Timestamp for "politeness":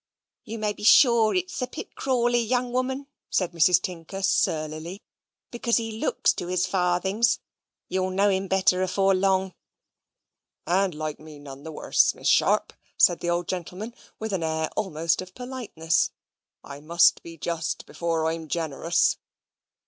15.35-16.09